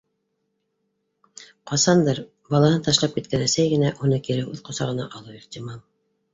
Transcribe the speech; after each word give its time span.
Ҡасандыр 1.73 2.23
балаһын 2.55 2.83
ташлап 2.89 3.15
киткән 3.21 3.47
әсәй 3.51 3.71
генә 3.77 3.95
уны 4.09 4.21
кире 4.31 4.51
үҙ 4.51 4.67
ҡосағына 4.73 5.09
алыуы 5.21 5.41
ихтимал. 5.45 5.81